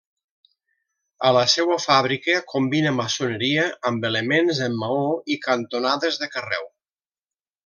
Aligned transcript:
A 1.29 1.33
la 1.37 1.43
seua 1.55 1.77
fàbrica 1.83 2.39
combina 2.55 2.93
maçoneria 3.01 3.67
amb 3.91 4.09
elements 4.11 4.63
en 4.69 4.81
maó 4.85 5.05
i 5.37 5.41
cantonades 5.49 6.19
de 6.25 6.35
carreu. 6.39 6.67